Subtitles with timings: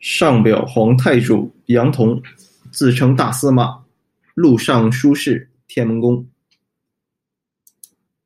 [0.00, 2.18] 上表皇泰主杨侗，
[2.72, 3.84] 自称大司马、
[4.32, 6.26] 录尚书事、天门公。